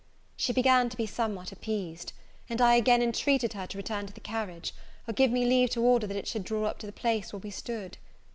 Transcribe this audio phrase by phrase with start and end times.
[0.35, 2.11] She began to be somewhat appeased;
[2.49, 4.73] and I again intreated her to return to the carriage,
[5.07, 7.39] or give me leave to order that it should draw up to the place where
[7.39, 7.99] we stood.